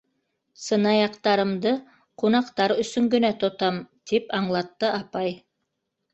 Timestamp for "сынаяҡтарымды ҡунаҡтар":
0.67-2.73